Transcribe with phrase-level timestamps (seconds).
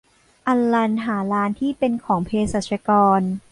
[0.47, 3.21] อัลลันหาร้านที่เป็นของเภสัชกร